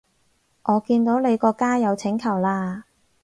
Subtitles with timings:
[0.63, 2.85] 我見到你個加友請求啦